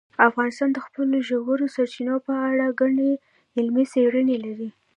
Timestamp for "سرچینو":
1.75-2.15